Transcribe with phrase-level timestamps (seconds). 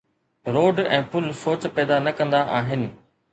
[0.53, 2.89] Road ۽ پل سوچ پيدا نه ڪندا آهن.